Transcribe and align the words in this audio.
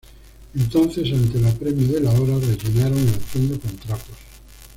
Entonces 0.55 1.13
ante 1.13 1.37
el 1.37 1.45
apremio 1.45 1.87
de 1.89 1.99
la 2.01 2.09
hora, 2.09 2.35
rellenaron 2.39 2.97
el 2.97 3.09
atuendo 3.13 3.59
con 3.59 3.75
trapos. 3.75 4.15